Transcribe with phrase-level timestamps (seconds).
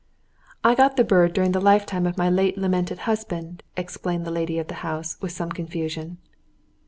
[0.63, 4.57] "I got the bird during the lifetime of my late lamented husband," explained the lady
[4.57, 6.17] of the house, with some confusion.